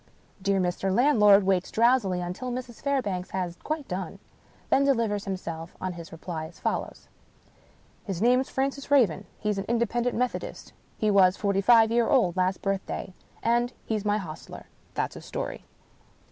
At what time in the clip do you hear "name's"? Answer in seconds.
8.19-8.49